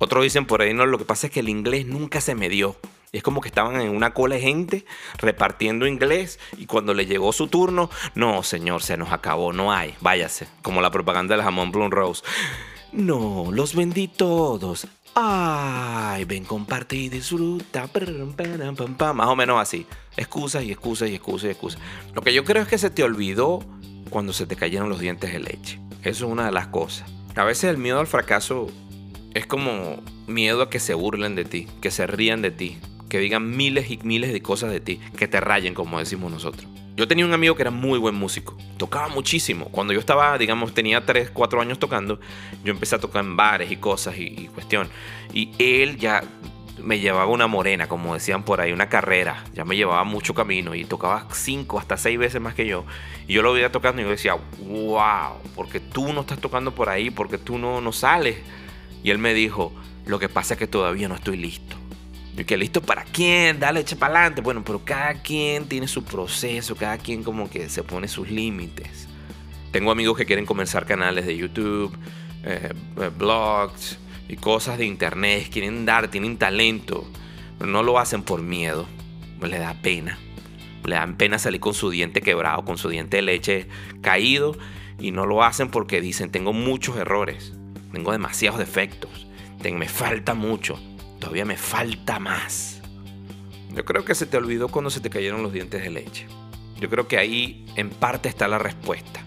Otros 0.06 0.22
dicen 0.22 0.46
por 0.46 0.62
ahí, 0.62 0.72
no, 0.72 0.86
lo 0.86 1.00
que 1.00 1.04
pasa 1.04 1.26
es 1.26 1.34
que 1.34 1.40
el 1.40 1.50
inglés 1.50 1.88
nunca 1.88 2.22
se 2.22 2.36
me 2.36 2.48
dio. 2.48 2.76
Es 3.12 3.24
como 3.24 3.42
que 3.42 3.48
estaban 3.48 3.82
en 3.82 3.90
una 3.90 4.14
cola 4.14 4.36
de 4.36 4.42
gente 4.42 4.86
repartiendo 5.18 5.88
inglés 5.88 6.40
y 6.60 6.68
cuando 6.68 6.94
le 6.94 7.08
llegó 7.08 7.34
su 7.34 7.48
turno, 7.48 7.90
no, 8.14 8.44
señor, 8.44 8.84
se 8.84 8.98
nos 8.98 9.12
acabó, 9.12 9.52
no 9.52 9.74
hay, 9.74 9.96
váyase. 10.02 10.48
Como 10.62 10.80
la 10.80 10.92
propaganda 10.92 11.36
del 11.36 11.44
jamón 11.44 11.72
Bloom 11.72 11.90
Rose. 11.90 12.22
No, 12.92 13.48
los 13.52 13.74
vendí 13.74 14.08
todos. 14.08 14.88
Ay, 15.16 16.24
ven, 16.26 16.46
comparte 16.46 16.96
y 16.96 17.10
disfruta. 17.10 17.90
Más 19.16 19.28
o 19.28 19.36
menos 19.36 19.60
así. 19.60 19.88
Excusas 20.16 20.64
y 20.66 20.72
excusas 20.72 21.10
y 21.10 21.16
excusas 21.16 21.48
y 21.48 21.52
excusas. 21.52 21.82
Lo 22.14 22.22
que 22.22 22.32
yo 22.32 22.44
creo 22.44 22.62
es 22.62 22.70
que 22.70 22.78
se 22.78 22.92
te 22.92 23.04
olvidó 23.04 23.66
cuando 24.12 24.34
se 24.34 24.46
te 24.46 24.56
cayeron 24.56 24.88
los 24.88 25.00
dientes 25.00 25.34
de 25.34 25.40
leche. 25.40 25.80
Eso 26.04 26.28
es 26.28 26.32
una 26.32 26.46
de 26.46 26.52
las 26.52 26.68
cosas. 26.68 27.10
A 27.36 27.44
veces 27.44 27.72
el 27.72 27.80
miedo 27.80 28.00
al 28.00 28.06
fracaso 28.08 28.68
es 29.36 29.46
como 29.46 30.02
miedo 30.28 30.64
a 30.64 30.70
que 30.70 30.80
se 30.80 30.94
burlen 30.94 31.36
de 31.36 31.44
ti, 31.44 31.68
que 31.82 31.92
se 31.92 32.08
rían 32.08 32.42
de 32.42 32.52
ti, 32.52 32.78
que 33.10 33.20
digan 33.20 33.56
miles 33.56 33.92
y 33.92 34.00
miles 34.02 34.32
de 34.32 34.42
cosas 34.42 34.72
de 34.72 34.80
ti, 34.80 35.00
que 35.18 35.28
te 35.28 35.42
rayen, 35.42 35.74
como 35.74 36.00
decimos 36.00 36.32
nosotros. 36.32 36.66
Yo 36.96 37.10
tenía 37.10 37.26
un 37.26 37.34
amigo 37.34 37.54
que 37.56 37.64
era 37.64 37.72
muy 37.72 38.00
buen 38.00 38.16
músico, 38.16 38.58
tocaba 38.78 39.10
muchísimo. 39.10 39.66
Cuando 39.66 39.92
yo 39.92 40.00
estaba, 40.00 40.38
digamos, 40.38 40.74
tenía 40.74 41.06
3, 41.06 41.32
4 41.32 41.62
años 41.62 41.80
tocando, 41.80 42.22
yo 42.64 42.72
empecé 42.72 42.96
a 42.96 43.00
tocar 43.00 43.26
en 43.26 43.36
bares 43.36 43.70
y 43.70 43.76
cosas 43.76 44.16
y, 44.18 44.50
cuestión. 44.54 44.88
Y 45.34 45.52
él 45.60 45.98
ya 45.98 46.24
me 46.82 47.00
llevaba 47.00 47.26
una 47.26 47.48
morena, 47.48 47.90
como 47.90 48.14
decían 48.14 48.44
por 48.44 48.62
ahí, 48.62 48.72
una 48.72 48.88
carrera. 48.88 49.44
Ya 49.54 49.66
me 49.66 49.76
llevaba 49.76 50.06
mucho 50.06 50.34
camino 50.34 50.76
y 50.76 50.86
tocaba 50.86 51.28
5 51.30 51.78
hasta 51.78 51.98
6 51.98 52.18
veces 52.18 52.40
más 52.40 52.54
que 52.54 52.66
yo. 52.66 52.86
Y 53.28 53.34
yo 53.34 53.42
lo 53.42 53.52
veía 53.52 53.70
tocando 53.70 54.02
y 54.02 54.06
yo 54.06 54.12
decía, 54.12 54.36
wow, 54.60 55.42
porque 55.56 55.82
tú 55.82 56.14
no 56.14 56.22
estás 56.22 56.40
tocando 56.40 56.74
por 56.74 56.88
ahí, 56.88 57.10
porque 57.10 57.38
tú 57.38 57.58
no, 57.58 57.82
no 57.82 57.92
sales. 57.92 58.38
Y 59.06 59.12
él 59.12 59.20
me 59.20 59.36
dijo, 59.36 59.72
lo 60.08 60.18
que 60.18 60.30
pasa 60.30 60.56
es 60.56 60.58
que 60.58 60.66
todavía 60.66 61.08
no 61.08 61.14
estoy 61.14 61.38
listo. 61.38 61.76
¿Y 62.36 62.44
que 62.44 62.58
listo 62.58 62.82
para 62.82 63.04
quién? 63.04 63.60
Dale, 63.60 63.82
echa 63.82 63.96
para 63.98 64.16
adelante. 64.16 64.42
Bueno, 64.42 64.64
pero 64.66 64.84
cada 64.84 65.22
quien 65.22 65.68
tiene 65.68 65.88
su 65.88 66.04
proceso, 66.04 66.76
cada 66.76 66.98
quien 66.98 67.22
como 67.22 67.48
que 67.48 67.70
se 67.70 67.84
pone 67.84 68.08
sus 68.08 68.32
límites. 68.32 69.08
Tengo 69.72 69.92
amigos 69.92 70.18
que 70.18 70.26
quieren 70.26 70.48
comenzar 70.48 70.88
canales 70.88 71.28
de 71.28 71.38
YouTube, 71.38 71.96
eh, 72.46 72.74
eh, 73.00 73.12
blogs 73.16 74.00
y 74.28 74.38
cosas 74.38 74.80
de 74.80 74.88
internet. 74.88 75.50
Quieren 75.52 75.86
dar, 75.86 76.08
tienen 76.08 76.38
talento, 76.38 77.06
no 77.64 77.84
lo 77.84 78.00
hacen 78.00 78.24
por 78.24 78.42
miedo. 78.42 78.88
Le 79.40 79.60
da 79.60 79.76
pena. 79.84 80.18
Le 80.84 80.96
dan 80.96 81.16
pena 81.16 81.38
salir 81.38 81.60
con 81.60 81.76
su 81.76 81.92
diente 81.92 82.22
quebrado, 82.22 82.66
con 82.66 82.80
su 82.80 82.90
diente 82.90 83.18
de 83.18 83.22
leche 83.22 83.68
caído. 84.02 84.58
Y 84.98 85.12
no 85.12 85.28
lo 85.28 85.44
hacen 85.44 85.70
porque 85.70 86.02
dicen, 86.02 86.32
tengo 86.32 86.54
muchos 86.54 86.98
errores, 86.98 87.54
tengo 87.96 88.12
demasiados 88.12 88.60
defectos, 88.60 89.26
me 89.64 89.90
falta 89.90 90.36
mucho 90.36 90.80
todavía 91.26 91.46
me 91.46 91.58
falta 91.58 92.20
más. 92.20 92.82
Yo 93.74 93.84
creo 93.84 94.06
que 94.06 94.14
se 94.14 94.28
te 94.28 94.38
olvidó 94.38 94.68
cuando 94.68 94.92
se 94.92 95.00
te 95.00 95.10
cayeron 95.10 95.42
los 95.42 95.52
dientes 95.52 95.82
de 95.82 95.90
leche. 95.90 96.28
Yo 96.80 96.88
creo 96.88 97.08
que 97.08 97.18
ahí 97.18 97.66
en 97.76 97.90
parte 97.90 98.30
está 98.30 98.48
la 98.48 98.60
respuesta. 98.60 99.22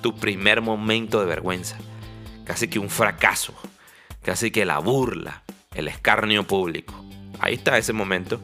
Tu 0.00 0.14
primer 0.14 0.62
momento 0.62 1.20
de 1.20 1.26
vergüenza. 1.26 1.76
Casi 2.44 2.68
que 2.68 2.78
un 2.78 2.88
fracaso. 2.88 3.54
Casi 4.22 4.50
que 4.50 4.64
la 4.64 4.78
burla. 4.78 5.42
El 5.74 5.86
escarnio 5.86 6.44
público. 6.44 6.94
Ahí 7.40 7.54
está 7.54 7.76
ese 7.76 7.92
momento. 7.92 8.40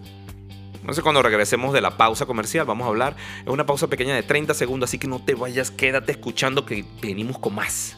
Sé 0.92 1.00
cuando 1.00 1.22
regresemos 1.22 1.72
de 1.72 1.80
la 1.80 1.96
pausa 1.96 2.26
comercial 2.26 2.66
vamos 2.66 2.84
a 2.84 2.88
hablar. 2.88 3.16
Es 3.40 3.48
una 3.48 3.64
pausa 3.64 3.86
pequeña 3.86 4.14
de 4.14 4.24
30 4.24 4.52
segundos, 4.52 4.90
así 4.90 4.98
que 4.98 5.08
no 5.08 5.24
te 5.24 5.34
vayas, 5.34 5.70
quédate 5.70 6.12
escuchando 6.12 6.66
que 6.66 6.84
venimos 7.00 7.38
con 7.38 7.54
más. 7.54 7.96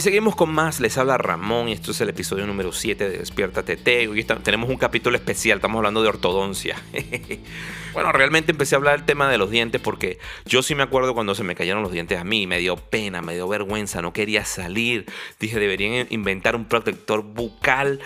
Y 0.00 0.02
seguimos 0.02 0.34
con 0.34 0.50
más, 0.50 0.80
les 0.80 0.96
habla 0.96 1.18
Ramón 1.18 1.68
y 1.68 1.72
esto 1.72 1.90
es 1.90 2.00
el 2.00 2.08
episodio 2.08 2.46
número 2.46 2.72
7 2.72 3.06
de 3.06 3.18
Despiértate 3.18 3.76
Te. 3.76 4.08
Hoy 4.08 4.24
tenemos 4.24 4.70
un 4.70 4.78
capítulo 4.78 5.14
especial, 5.14 5.58
estamos 5.58 5.76
hablando 5.76 6.02
de 6.02 6.08
ortodoncia. 6.08 6.82
bueno, 7.92 8.10
realmente 8.10 8.52
empecé 8.52 8.74
a 8.74 8.78
hablar 8.78 8.96
del 8.96 9.04
tema 9.04 9.30
de 9.30 9.36
los 9.36 9.50
dientes 9.50 9.78
porque 9.78 10.18
yo 10.46 10.62
sí 10.62 10.74
me 10.74 10.84
acuerdo 10.84 11.12
cuando 11.12 11.34
se 11.34 11.44
me 11.44 11.54
cayeron 11.54 11.82
los 11.82 11.92
dientes 11.92 12.18
a 12.18 12.24
mí, 12.24 12.46
me 12.46 12.60
dio 12.60 12.76
pena, 12.76 13.20
me 13.20 13.34
dio 13.34 13.46
vergüenza, 13.46 14.00
no 14.00 14.14
quería 14.14 14.46
salir. 14.46 15.04
Dije, 15.38 15.58
deberían 15.58 16.06
inventar 16.08 16.56
un 16.56 16.64
protector 16.64 17.22
bucal 17.22 18.00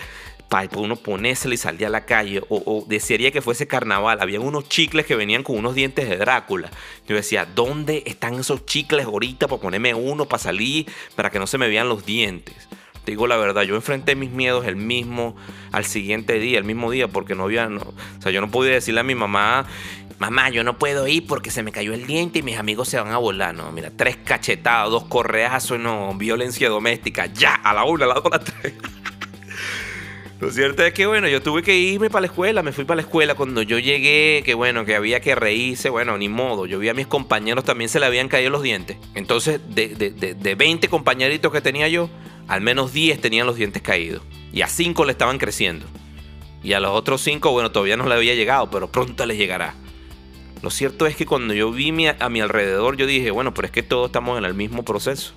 uno 0.75 0.95
ponérselo 0.95 1.53
y 1.53 1.57
salir 1.57 1.85
a 1.85 1.89
la 1.89 2.05
calle. 2.05 2.41
O, 2.49 2.85
desearía 2.87 3.31
que 3.31 3.41
fuese 3.41 3.67
carnaval. 3.67 4.19
Había 4.21 4.39
unos 4.39 4.69
chicles 4.69 5.05
que 5.05 5.15
venían 5.15 5.43
con 5.43 5.57
unos 5.57 5.75
dientes 5.75 6.09
de 6.09 6.17
Drácula. 6.17 6.71
Yo 7.07 7.15
decía, 7.15 7.45
¿dónde 7.45 8.03
están 8.05 8.35
esos 8.35 8.65
chicles 8.65 9.05
ahorita 9.05 9.47
para 9.47 9.61
ponerme 9.61 9.93
uno, 9.93 10.25
para 10.25 10.41
salir, 10.41 10.85
para 11.15 11.29
que 11.29 11.39
no 11.39 11.47
se 11.47 11.57
me 11.57 11.67
vean 11.67 11.89
los 11.89 12.05
dientes? 12.05 12.55
Te 13.03 13.11
digo 13.11 13.27
la 13.27 13.37
verdad, 13.37 13.61
yo 13.61 13.75
enfrenté 13.75 14.15
mis 14.15 14.31
miedos 14.31 14.65
el 14.65 14.77
mismo, 14.77 15.35
al 15.71 15.85
siguiente 15.85 16.39
día, 16.39 16.57
el 16.57 16.63
mismo 16.63 16.89
día, 16.89 17.07
porque 17.07 17.35
no 17.35 17.43
había, 17.43 17.69
no, 17.69 17.81
o 17.81 18.21
sea, 18.21 18.31
yo 18.31 18.41
no 18.41 18.49
podía 18.49 18.73
decirle 18.73 19.01
a 19.01 19.03
mi 19.03 19.13
mamá, 19.13 19.67
mamá, 20.17 20.49
yo 20.49 20.63
no 20.63 20.79
puedo 20.79 21.07
ir 21.07 21.27
porque 21.27 21.51
se 21.51 21.61
me 21.61 21.71
cayó 21.71 21.93
el 21.93 22.07
diente 22.07 22.39
y 22.39 22.41
mis 22.41 22.57
amigos 22.57 22.89
se 22.89 22.99
van 22.99 23.11
a 23.11 23.17
volar. 23.17 23.53
No, 23.53 23.71
mira, 23.71 23.91
tres 23.95 24.17
cachetadas, 24.17 24.89
dos 24.89 25.03
correazos, 25.03 25.79
no, 25.79 26.15
violencia 26.15 26.67
doméstica, 26.67 27.27
ya, 27.27 27.53
a 27.53 27.75
la 27.75 27.83
una, 27.83 28.05
a 28.05 28.07
la 28.07 28.13
dos, 28.15 28.25
a 28.25 28.37
la 28.37 28.39
tres. 28.39 28.73
Lo 30.39 30.51
cierto 30.51 30.83
es 30.83 30.93
que, 30.93 31.05
bueno, 31.05 31.29
yo 31.29 31.41
tuve 31.41 31.63
que 31.63 31.77
irme 31.77 32.09
para 32.09 32.21
la 32.21 32.27
escuela, 32.27 32.61
me 32.61 32.73
fui 32.73 32.83
para 32.83 32.97
la 32.97 33.03
escuela 33.03 33.35
cuando 33.35 33.61
yo 33.61 33.79
llegué, 33.79 34.43
que 34.43 34.53
bueno, 34.53 34.83
que 34.83 34.93
había 34.93 35.21
que 35.21 35.33
reírse, 35.33 35.89
bueno, 35.89 36.17
ni 36.17 36.27
modo, 36.27 36.65
yo 36.65 36.77
vi 36.77 36.89
a 36.89 36.93
mis 36.93 37.07
compañeros 37.07 37.63
también 37.63 37.89
se 37.89 38.01
le 38.01 38.05
habían 38.05 38.27
caído 38.27 38.49
los 38.49 38.61
dientes. 38.61 38.97
Entonces, 39.13 39.61
de, 39.69 39.87
de, 39.95 40.11
de, 40.11 40.55
20 40.55 40.89
compañeritos 40.89 41.53
que 41.53 41.61
tenía 41.61 41.87
yo, 41.87 42.09
al 42.49 42.59
menos 42.59 42.91
10 42.91 43.21
tenían 43.21 43.47
los 43.47 43.55
dientes 43.55 43.81
caídos. 43.81 44.23
Y 44.51 44.61
a 44.61 44.67
5 44.67 45.05
le 45.05 45.13
estaban 45.13 45.37
creciendo. 45.37 45.85
Y 46.61 46.73
a 46.73 46.81
los 46.81 46.91
otros 46.91 47.21
5, 47.21 47.51
bueno, 47.51 47.71
todavía 47.71 47.95
no 47.95 48.07
le 48.07 48.15
había 48.15 48.35
llegado, 48.35 48.69
pero 48.69 48.91
pronto 48.91 49.25
les 49.25 49.37
llegará. 49.37 49.73
Lo 50.61 50.69
cierto 50.69 51.07
es 51.07 51.15
que 51.15 51.25
cuando 51.25 51.53
yo 51.53 51.71
vi 51.71 51.93
a 52.07 52.29
mi 52.29 52.41
alrededor, 52.41 52.97
yo 52.97 53.05
dije, 53.05 53.31
bueno, 53.31 53.53
pero 53.53 53.67
es 53.67 53.71
que 53.71 53.83
todos 53.83 54.07
estamos 54.07 54.37
en 54.37 54.43
el 54.43 54.53
mismo 54.53 54.83
proceso. 54.83 55.33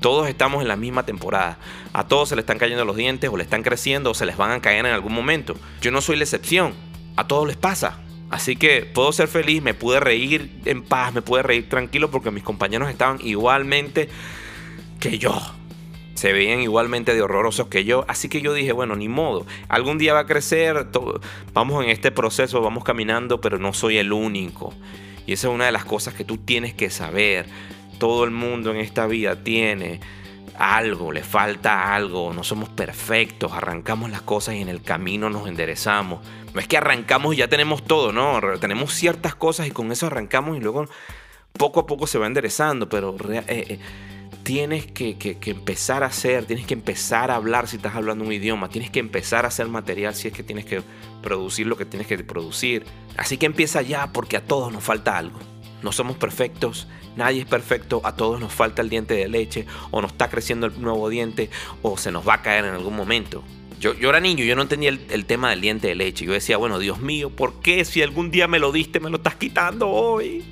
Todos 0.00 0.28
estamos 0.28 0.62
en 0.62 0.68
la 0.68 0.76
misma 0.76 1.04
temporada. 1.04 1.58
A 1.92 2.06
todos 2.06 2.28
se 2.28 2.36
le 2.36 2.40
están 2.40 2.58
cayendo 2.58 2.84
los 2.84 2.96
dientes 2.96 3.30
o 3.30 3.36
le 3.36 3.42
están 3.42 3.62
creciendo 3.62 4.10
o 4.10 4.14
se 4.14 4.26
les 4.26 4.36
van 4.36 4.50
a 4.50 4.60
caer 4.60 4.86
en 4.86 4.92
algún 4.92 5.14
momento. 5.14 5.54
Yo 5.80 5.90
no 5.90 6.00
soy 6.00 6.16
la 6.16 6.24
excepción. 6.24 6.74
A 7.16 7.26
todos 7.26 7.46
les 7.46 7.56
pasa. 7.56 7.98
Así 8.30 8.56
que 8.56 8.82
puedo 8.82 9.12
ser 9.12 9.28
feliz, 9.28 9.62
me 9.62 9.72
pude 9.72 10.00
reír 10.00 10.60
en 10.64 10.82
paz, 10.82 11.14
me 11.14 11.22
pude 11.22 11.42
reír 11.42 11.68
tranquilo 11.68 12.10
porque 12.10 12.30
mis 12.30 12.42
compañeros 12.42 12.90
estaban 12.90 13.18
igualmente 13.22 14.08
que 15.00 15.18
yo. 15.18 15.40
Se 16.14 16.32
veían 16.32 16.60
igualmente 16.60 17.14
de 17.14 17.22
horrorosos 17.22 17.68
que 17.68 17.84
yo. 17.84 18.04
Así 18.08 18.28
que 18.28 18.40
yo 18.40 18.52
dije, 18.52 18.72
bueno, 18.72 18.96
ni 18.96 19.08
modo. 19.08 19.46
Algún 19.68 19.98
día 19.98 20.14
va 20.14 20.20
a 20.20 20.26
crecer. 20.26 20.88
Vamos 21.52 21.84
en 21.84 21.90
este 21.90 22.10
proceso, 22.10 22.60
vamos 22.60 22.84
caminando, 22.84 23.40
pero 23.40 23.58
no 23.58 23.72
soy 23.72 23.98
el 23.98 24.12
único. 24.12 24.74
Y 25.26 25.32
esa 25.32 25.48
es 25.48 25.54
una 25.54 25.66
de 25.66 25.72
las 25.72 25.84
cosas 25.84 26.14
que 26.14 26.24
tú 26.24 26.38
tienes 26.38 26.72
que 26.72 26.88
saber 26.90 27.46
todo 27.98 28.24
el 28.24 28.30
mundo 28.30 28.70
en 28.70 28.78
esta 28.78 29.06
vida 29.06 29.42
tiene 29.42 30.00
algo, 30.58 31.12
le 31.12 31.22
falta 31.22 31.94
algo, 31.94 32.32
no 32.32 32.42
somos 32.42 32.68
perfectos, 32.68 33.52
arrancamos 33.52 34.10
las 34.10 34.22
cosas 34.22 34.54
y 34.54 34.62
en 34.62 34.68
el 34.68 34.82
camino 34.82 35.30
nos 35.30 35.48
enderezamos. 35.48 36.24
No 36.54 36.60
es 36.60 36.68
que 36.68 36.78
arrancamos 36.78 37.34
y 37.34 37.38
ya 37.38 37.48
tenemos 37.48 37.84
todo, 37.84 38.12
no, 38.12 38.40
tenemos 38.58 38.94
ciertas 38.94 39.34
cosas 39.34 39.66
y 39.66 39.70
con 39.70 39.92
eso 39.92 40.06
arrancamos 40.06 40.56
y 40.56 40.60
luego 40.60 40.86
poco 41.52 41.80
a 41.80 41.86
poco 41.86 42.06
se 42.06 42.18
va 42.18 42.26
enderezando, 42.26 42.88
pero 42.88 43.14
eh, 43.30 43.44
eh, 43.48 43.78
tienes 44.42 44.86
que, 44.86 45.18
que, 45.18 45.50
empezar 45.50 46.02
a 46.02 46.06
hacer, 46.06 46.44
tienes 46.46 46.66
que 46.66 46.74
empezar 46.74 47.30
a 47.30 47.34
hablar 47.34 47.68
si 47.68 47.76
estás 47.76 47.94
hablando 47.94 48.24
un 48.24 48.32
idioma, 48.32 48.68
tienes 48.68 48.90
que 48.90 49.00
empezar 49.00 49.44
a 49.44 49.48
hacer 49.48 49.68
material 49.68 50.14
si 50.14 50.28
es 50.28 50.34
que 50.34 50.42
tienes 50.42 50.64
que 50.64 50.82
producir 51.22 51.66
lo 51.66 51.76
que 51.76 51.84
tienes 51.84 52.06
que 52.06 52.18
producir. 52.18 52.84
Así 53.16 53.36
que 53.36 53.46
empieza 53.46 53.82
ya 53.82 54.12
porque 54.12 54.36
a 54.36 54.44
todos 54.44 54.72
nos 54.72 54.84
falta 54.84 55.18
algo. 55.18 55.40
No 55.82 55.92
somos 55.92 56.16
perfectos, 56.16 56.88
nadie 57.16 57.42
es 57.42 57.46
perfecto, 57.46 58.00
a 58.04 58.16
todos 58.16 58.40
nos 58.40 58.52
falta 58.52 58.82
el 58.82 58.88
diente 58.88 59.14
de 59.14 59.28
leche, 59.28 59.66
o 59.90 60.00
nos 60.00 60.12
está 60.12 60.28
creciendo 60.28 60.66
el 60.66 60.80
nuevo 60.80 61.08
diente, 61.08 61.50
o 61.82 61.96
se 61.98 62.10
nos 62.10 62.26
va 62.26 62.34
a 62.34 62.42
caer 62.42 62.64
en 62.64 62.74
algún 62.74 62.96
momento. 62.96 63.44
Yo, 63.78 63.92
yo 63.92 64.08
era 64.08 64.20
niño, 64.20 64.42
yo 64.42 64.56
no 64.56 64.62
entendía 64.62 64.88
el, 64.88 65.26
tema 65.26 65.50
del 65.50 65.60
diente 65.60 65.88
de 65.88 65.94
leche. 65.94 66.24
Yo 66.24 66.32
decía, 66.32 66.56
bueno, 66.56 66.78
Dios 66.78 67.00
mío, 67.00 67.28
¿por 67.28 67.60
qué 67.60 67.84
si 67.84 68.00
algún 68.00 68.30
día 68.30 68.48
me 68.48 68.58
lo 68.58 68.72
diste, 68.72 69.00
me 69.00 69.10
lo 69.10 69.18
estás 69.18 69.34
quitando 69.34 69.88
hoy? 69.90 70.42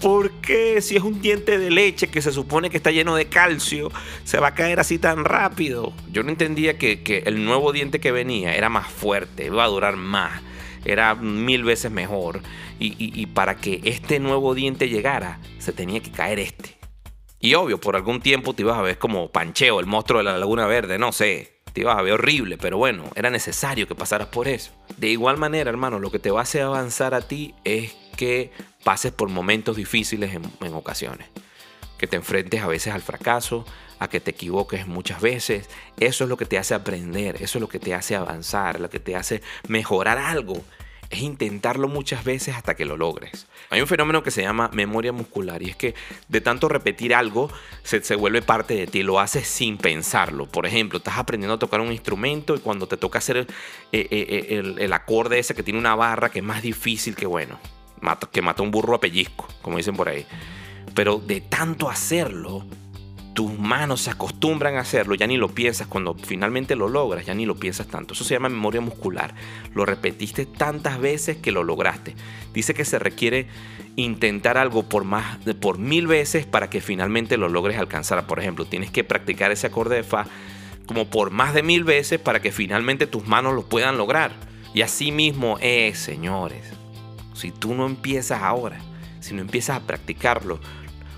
¿Por 0.00 0.30
qué 0.40 0.80
si 0.80 0.96
es 0.96 1.02
un 1.02 1.20
diente 1.20 1.58
de 1.58 1.70
leche 1.70 2.08
que 2.08 2.22
se 2.22 2.32
supone 2.32 2.70
que 2.70 2.78
está 2.78 2.90
lleno 2.90 3.16
de 3.16 3.26
calcio, 3.26 3.92
se 4.24 4.40
va 4.40 4.48
a 4.48 4.54
caer 4.54 4.80
así 4.80 4.98
tan 4.98 5.26
rápido? 5.26 5.92
Yo 6.10 6.22
no 6.22 6.30
entendía 6.30 6.78
que, 6.78 7.02
que 7.02 7.18
el 7.26 7.44
nuevo 7.44 7.70
diente 7.70 8.00
que 8.00 8.12
venía 8.12 8.54
era 8.54 8.70
más 8.70 8.88
fuerte, 8.88 9.44
iba 9.44 9.62
a 9.62 9.68
durar 9.68 9.96
más 9.96 10.40
era 10.84 11.14
mil 11.14 11.64
veces 11.64 11.90
mejor. 11.90 12.40
Y, 12.78 13.26
para 13.26 13.56
que 13.56 13.80
este 13.84 14.18
nuevo 14.20 14.54
diente 14.54 14.88
llegara, 14.88 15.40
se 15.58 15.72
tenía 15.72 16.00
que 16.00 16.10
caer 16.10 16.38
este. 16.38 16.76
Y 17.40 17.54
obvio, 17.54 17.78
por 17.78 17.96
algún 17.96 18.20
tiempo 18.20 18.54
te 18.54 18.62
ibas 18.62 18.78
a 18.78 18.82
ver 18.82 18.98
como 18.98 19.30
Pancheo, 19.30 19.80
el 19.80 19.86
monstruo 19.86 20.18
de 20.18 20.24
la 20.24 20.38
Laguna 20.38 20.66
Verde, 20.66 20.98
no 20.98 21.12
sé. 21.12 21.62
Te 21.72 21.80
ibas 21.80 21.98
a 21.98 22.02
ver 22.02 22.14
horrible, 22.14 22.56
pero 22.56 22.78
bueno, 22.78 23.04
era 23.16 23.30
necesario 23.30 23.88
que 23.88 23.94
pasaras 23.94 24.28
por 24.28 24.48
eso. 24.48 24.72
De 24.96 25.08
igual 25.08 25.38
manera, 25.38 25.70
hermano, 25.70 25.98
lo 25.98 26.10
que 26.10 26.18
te 26.18 26.30
va 26.30 26.40
a 26.40 26.42
hacer 26.44 26.62
avanzar 26.62 27.14
a 27.14 27.22
ti 27.22 27.54
es 27.64 27.94
que 28.16 28.52
pases 28.84 29.12
por 29.12 29.28
momentos 29.28 29.76
difíciles 29.76 30.34
en, 30.34 30.44
en 30.60 30.74
ocasiones. 30.74 31.28
Que 31.98 32.06
te 32.06 32.16
enfrentes 32.16 32.62
a 32.62 32.68
veces 32.68 32.94
al 32.94 33.02
fracaso, 33.02 33.64
a 34.04 34.08
que 34.08 34.20
te 34.20 34.30
equivoques 34.30 34.86
muchas 34.86 35.20
veces. 35.20 35.68
Eso 35.98 36.24
es 36.24 36.30
lo 36.30 36.36
que 36.36 36.46
te 36.46 36.58
hace 36.58 36.74
aprender, 36.74 37.36
eso 37.36 37.58
es 37.58 37.60
lo 37.60 37.68
que 37.68 37.78
te 37.78 37.94
hace 37.94 38.16
avanzar, 38.16 38.80
lo 38.80 38.90
que 38.90 39.00
te 39.00 39.16
hace 39.16 39.42
mejorar 39.68 40.18
algo. 40.18 40.62
Es 41.10 41.20
intentarlo 41.20 41.86
muchas 41.86 42.24
veces 42.24 42.56
hasta 42.56 42.74
que 42.74 42.84
lo 42.84 42.96
logres. 42.96 43.46
Hay 43.70 43.80
un 43.80 43.86
fenómeno 43.86 44.22
que 44.22 44.30
se 44.30 44.42
llama 44.42 44.70
memoria 44.72 45.12
muscular 45.12 45.62
y 45.62 45.70
es 45.70 45.76
que 45.76 45.94
de 46.28 46.40
tanto 46.40 46.68
repetir 46.68 47.14
algo 47.14 47.50
se, 47.82 48.02
se 48.02 48.16
vuelve 48.16 48.42
parte 48.42 48.74
de 48.74 48.86
ti, 48.86 49.02
lo 49.02 49.20
haces 49.20 49.46
sin 49.46 49.76
pensarlo. 49.76 50.46
Por 50.46 50.66
ejemplo, 50.66 50.98
estás 50.98 51.18
aprendiendo 51.18 51.54
a 51.54 51.58
tocar 51.58 51.80
un 51.80 51.92
instrumento 51.92 52.54
y 52.54 52.58
cuando 52.58 52.88
te 52.88 52.96
toca 52.96 53.18
hacer 53.18 53.36
el, 53.36 53.46
eh, 53.92 54.08
eh, 54.10 54.46
eh, 54.50 54.74
el, 54.78 54.92
acorde 54.92 55.38
ese 55.38 55.54
que 55.54 55.62
tiene 55.62 55.78
una 55.78 55.94
barra 55.94 56.30
que 56.30 56.40
es 56.40 56.44
más 56.44 56.62
difícil 56.62 57.14
que 57.14 57.26
bueno, 57.26 57.58
que 58.32 58.42
mata 58.42 58.62
un 58.62 58.70
burro 58.70 58.96
a 58.96 59.00
pellizco, 59.00 59.46
como 59.62 59.76
dicen 59.76 59.96
por 59.96 60.08
ahí. 60.08 60.26
Pero 60.94 61.18
de 61.18 61.40
tanto 61.40 61.88
hacerlo, 61.88 62.66
tus 63.34 63.58
manos 63.58 64.02
se 64.02 64.10
acostumbran 64.10 64.76
a 64.76 64.80
hacerlo, 64.80 65.16
ya 65.16 65.26
ni 65.26 65.36
lo 65.36 65.48
piensas, 65.48 65.88
cuando 65.88 66.14
finalmente 66.14 66.76
lo 66.76 66.88
logras, 66.88 67.26
ya 67.26 67.34
ni 67.34 67.46
lo 67.46 67.56
piensas 67.56 67.88
tanto. 67.88 68.14
Eso 68.14 68.22
se 68.22 68.34
llama 68.34 68.48
memoria 68.48 68.80
muscular. 68.80 69.34
Lo 69.74 69.84
repetiste 69.84 70.46
tantas 70.46 71.00
veces 71.00 71.36
que 71.38 71.50
lo 71.50 71.64
lograste. 71.64 72.14
Dice 72.52 72.74
que 72.74 72.84
se 72.84 73.00
requiere 73.00 73.48
intentar 73.96 74.56
algo 74.56 74.84
por 74.84 75.04
más 75.04 75.38
por 75.60 75.78
mil 75.78 76.06
veces 76.06 76.46
para 76.46 76.70
que 76.70 76.80
finalmente 76.80 77.36
lo 77.36 77.48
logres 77.48 77.76
alcanzar. 77.76 78.24
Por 78.26 78.38
ejemplo, 78.38 78.64
tienes 78.64 78.90
que 78.90 79.02
practicar 79.02 79.50
ese 79.50 79.66
acorde 79.66 79.96
de 79.96 80.04
fa 80.04 80.26
como 80.86 81.06
por 81.06 81.30
más 81.30 81.54
de 81.54 81.62
mil 81.62 81.82
veces 81.82 82.20
para 82.20 82.40
que 82.40 82.52
finalmente 82.52 83.06
tus 83.06 83.26
manos 83.26 83.54
lo 83.54 83.62
puedan 83.62 83.98
lograr. 83.98 84.32
Y 84.74 84.82
así 84.82 85.10
mismo 85.10 85.58
es, 85.60 85.98
señores. 85.98 86.64
Si 87.34 87.50
tú 87.50 87.74
no 87.74 87.86
empiezas 87.86 88.42
ahora, 88.42 88.78
si 89.20 89.34
no 89.34 89.40
empiezas 89.40 89.76
a 89.76 89.86
practicarlo, 89.86 90.60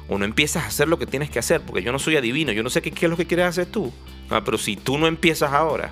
o 0.09 0.19
no 0.19 0.25
empiezas 0.25 0.65
a 0.65 0.67
hacer 0.67 0.89
lo 0.89 0.99
que 0.99 1.07
tienes 1.07 1.31
que 1.31 1.39
hacer, 1.39 1.61
porque 1.63 1.83
yo 1.83 1.93
no 1.93 1.99
soy 1.99 2.17
adivino, 2.17 2.53
yo 2.53 2.63
no 2.63 2.71
sé 2.71 2.83
qué, 2.83 2.91
es 2.91 3.11
lo 3.11 3.17
que 3.17 3.27
quieres 3.27 3.47
hacer 3.47 3.67
tú. 3.67 3.93
Ah, 4.31 4.43
pero 4.45 4.59
si 4.59 4.77
tú 4.77 4.99
no 4.99 5.07
empiezas 5.07 5.53
ahora, 5.53 5.91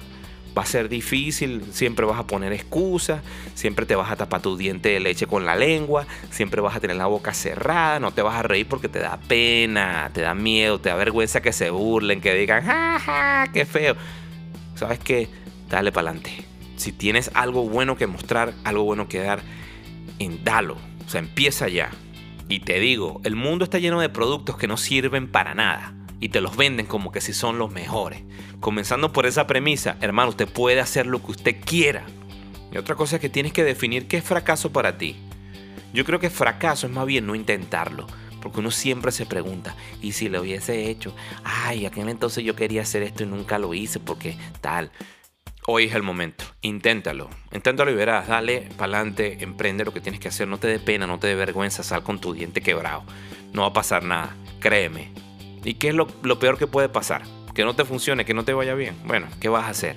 va 0.57 0.63
a 0.63 0.67
ser 0.67 0.89
difícil, 0.89 1.63
siempre 1.73 2.07
vas 2.07 2.19
a 2.19 2.27
poner 2.27 2.53
excusas, 2.53 3.23
siempre 3.55 3.87
te 3.87 3.97
vas 3.97 4.11
a 4.11 4.17
tapar 4.17 4.41
tu 4.41 4.57
diente 4.57 4.91
de 4.91 5.01
leche 5.01 5.27
con 5.27 5.45
la 5.45 5.57
lengua, 5.57 6.07
siempre 6.31 6.61
vas 6.61 6.77
a 6.77 6.81
tener 6.81 6.97
la 6.97 7.07
boca 7.07 7.35
cerrada, 7.35 7.99
no 7.99 8.13
te 8.13 8.23
vas 8.23 8.37
a 8.37 8.43
reír 8.43 8.67
porque 8.69 8.89
te 8.89 9.01
da 9.01 9.19
pena, 9.19 10.11
te 10.13 10.21
da 10.21 10.35
miedo, 10.35 10.81
te 10.81 10.91
da 10.91 10.95
vergüenza 10.95 11.43
que 11.43 11.53
se 11.53 11.71
burlen, 11.71 12.21
que 12.21 12.35
digan, 12.35 12.65
ja, 12.65 13.01
ja, 13.01 13.47
qué 13.53 13.65
feo. 13.65 13.97
¿Sabes 14.75 14.99
qué? 14.99 15.29
Dale 15.69 15.93
para 15.93 16.11
adelante. 16.11 16.45
Si 16.77 16.93
tienes 16.93 17.31
algo 17.35 17.69
bueno 17.69 17.97
que 17.97 18.07
mostrar, 18.07 18.53
algo 18.65 18.85
bueno 18.85 19.09
que 19.09 19.21
dar, 19.21 19.41
en 20.19 20.45
dalo. 20.45 20.77
O 21.07 21.11
sea, 21.11 21.21
empieza 21.21 21.69
ya. 21.69 21.91
Y 22.49 22.61
te 22.61 22.79
digo, 22.79 23.21
el 23.25 23.37
mundo 23.37 23.65
está 23.65 23.79
lleno 23.79 24.01
de 24.01 24.09
productos 24.09 24.57
que 24.57 24.69
no 24.69 24.77
sirven 24.77 25.31
para 25.31 25.55
nada 25.55 25.95
y 26.21 26.29
te 26.29 26.41
los 26.41 26.57
venden 26.57 26.87
como 26.87 27.13
que 27.13 27.21
si 27.21 27.33
son 27.33 27.59
los 27.59 27.71
mejores. 27.73 28.23
Comenzando 28.61 29.13
por 29.13 29.27
esa 29.27 29.47
premisa, 29.47 29.97
hermano, 30.01 30.31
usted 30.31 30.49
puede 30.49 30.81
hacer 30.81 31.07
lo 31.07 31.23
que 31.23 31.33
usted 31.33 31.57
quiera. 31.65 32.05
Y 32.73 32.79
otra 32.79 32.95
cosa 32.95 33.17
es 33.17 33.23
que 33.23 33.29
tienes 33.29 33.53
que 33.53 33.65
definir 33.65 34.09
qué 34.09 34.19
es 34.19 34.25
fracaso 34.25 34.73
para 34.73 34.99
ti. 34.99 35.17
Yo 35.93 36.05
creo 36.05 36.21
que 36.21 36.31
fracaso 36.31 36.87
es 36.87 36.93
más 36.93 37.07
bien 37.07 37.27
no 37.27 37.35
intentarlo. 37.35 38.07
Porque 38.41 38.61
uno 38.61 38.71
siempre 38.71 39.11
se 39.11 39.25
pregunta, 39.25 39.75
¿y 40.03 40.13
si 40.13 40.29
lo 40.29 40.43
hubiese 40.43 40.91
hecho? 40.91 41.17
Ay, 41.45 41.87
aquel 41.87 42.11
entonces 42.11 42.45
yo 42.45 42.55
quería 42.55 42.83
hacer 42.83 43.03
esto 43.03 43.23
y 43.23 43.27
nunca 43.27 43.59
lo 43.59 43.73
hice 43.73 44.01
porque 44.01 44.37
tal. 44.61 44.91
Hoy 45.67 45.85
es 45.85 45.95
el 45.95 46.03
momento. 46.03 46.45
Inténtalo. 46.61 47.31
Inténtalo 47.51 47.91
y 47.91 47.95
verás. 47.95 48.29
Dale 48.29 48.69
para 48.77 48.99
adelante. 48.99 49.39
Emprende 49.41 49.87
lo 49.87 49.95
que 49.95 50.03
tienes 50.03 50.21
que 50.21 50.29
hacer. 50.29 50.47
No 50.47 50.59
te 50.59 50.69
dé 50.69 50.79
pena, 50.79 51.07
no 51.07 51.19
te 51.19 51.27
dé 51.27 51.35
vergüenza. 51.35 51.83
Sal 51.83 52.03
con 52.03 52.21
tu 52.21 52.35
diente 52.35 52.61
quebrado. 52.61 53.03
No 53.55 53.63
va 53.63 53.69
a 53.69 53.73
pasar 53.73 54.05
nada. 54.05 54.37
Créeme. 54.61 55.11
¿Y 55.65 55.75
qué 55.75 55.89
es 55.89 55.95
lo, 55.95 56.07
peor 56.07 56.59
que 56.59 56.67
puede 56.67 56.91
pasar? 56.91 57.23
Que 57.55 57.65
no 57.65 57.75
te 57.75 57.87
funcione, 57.87 58.27
que 58.27 58.35
no 58.35 58.45
te 58.45 58.53
vaya 58.53 58.75
bien. 58.75 58.95
Bueno, 59.07 59.27
¿qué 59.41 59.49
vas 59.49 59.65
a 59.65 59.71
hacer? 59.71 59.97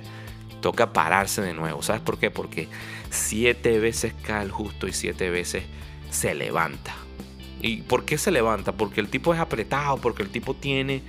Toca 0.62 0.94
pararse 0.94 1.42
de 1.42 1.54
nuevo. 1.54 1.84
¿Sabes 1.84 2.02
por 2.02 2.18
qué? 2.18 2.32
Porque 2.32 2.70
siete 3.10 3.78
veces 3.78 4.14
cae 4.24 4.46
el 4.46 4.52
justo 4.52 4.88
y 4.88 4.94
siete 4.94 5.30
veces 5.30 5.66
se 6.10 6.34
levanta. 6.34 6.96
¿Y 7.60 7.82
por 7.82 8.06
qué 8.06 8.18
se 8.18 8.32
levanta? 8.32 8.72
Porque 8.72 9.02
el 9.02 9.10
tipo 9.10 9.34
es 9.34 9.40
apretado, 9.42 9.98
porque 9.98 10.24
el 10.24 10.30
tipo 10.30 10.54
tiene 10.54 11.02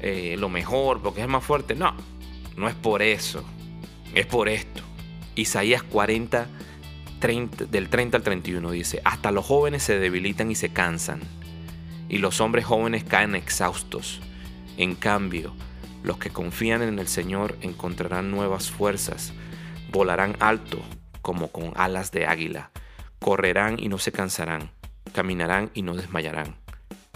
eh, 0.00 0.36
lo 0.38 0.48
mejor, 0.48 1.02
porque 1.02 1.20
es 1.20 1.28
más 1.28 1.44
fuerte. 1.44 1.74
No, 1.74 1.94
no 2.56 2.66
es 2.66 2.74
por 2.74 3.02
eso. 3.02 3.44
Es 4.14 4.26
por 4.26 4.48
esto. 4.48 4.82
Isaías 5.36 5.82
40, 5.84 6.48
del 7.70 7.88
30 7.88 8.16
al 8.16 8.22
31 8.22 8.70
dice, 8.72 9.00
hasta 9.04 9.30
los 9.30 9.46
jóvenes 9.46 9.82
se 9.82 9.98
debilitan 9.98 10.50
y 10.50 10.54
se 10.54 10.70
cansan, 10.70 11.20
y 12.08 12.18
los 12.18 12.40
hombres 12.40 12.64
jóvenes 12.64 13.04
caen 13.04 13.36
exhaustos. 13.36 14.20
En 14.76 14.94
cambio, 14.96 15.54
los 16.02 16.18
que 16.18 16.30
confían 16.30 16.82
en 16.82 16.98
el 16.98 17.06
Señor 17.06 17.56
encontrarán 17.60 18.30
nuevas 18.30 18.70
fuerzas, 18.70 19.32
volarán 19.92 20.36
alto 20.40 20.82
como 21.22 21.48
con 21.48 21.72
alas 21.76 22.10
de 22.10 22.26
águila, 22.26 22.70
correrán 23.20 23.78
y 23.78 23.88
no 23.88 23.98
se 23.98 24.10
cansarán, 24.10 24.70
caminarán 25.12 25.70
y 25.74 25.82
no 25.82 25.94
desmayarán. 25.94 26.56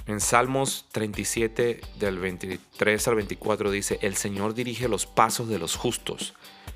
En 0.07 0.21
Salmos 0.21 0.87
37 0.93 1.81
del 1.99 2.19
23 2.19 3.09
al 3.09 3.15
24 3.15 3.71
dice, 3.71 3.99
el 4.03 4.17
Señor 4.17 4.55
dirige 4.55 4.87
los 4.87 5.07
pasos 5.07 5.49
de 5.49 5.59
los 5.59 5.77
justos, 5.77 6.35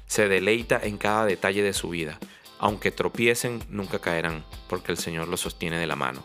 se 0.08 0.28
deleita 0.28 0.80
en 0.82 0.98
cada 0.98 1.24
detalle 1.24 1.62
de 1.62 1.72
su 1.72 1.90
vida. 1.90 2.18
Aunque 2.58 2.90
tropiecen, 2.90 3.62
nunca 3.68 4.00
caerán, 4.00 4.44
porque 4.68 4.90
el 4.90 4.98
Señor 4.98 5.28
los 5.28 5.40
sostiene 5.40 5.78
de 5.78 5.86
la 5.86 5.94
mano. 5.94 6.24